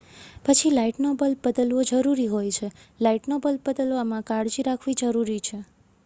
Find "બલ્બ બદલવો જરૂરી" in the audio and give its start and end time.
1.15-2.25